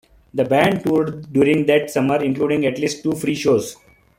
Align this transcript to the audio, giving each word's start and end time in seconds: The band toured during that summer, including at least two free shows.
The 0.33 0.45
band 0.45 0.83
toured 0.83 1.31
during 1.31 1.67
that 1.67 1.91
summer, 1.91 2.23
including 2.23 2.65
at 2.65 2.79
least 2.79 3.03
two 3.03 3.11
free 3.11 3.35
shows. 3.35 3.75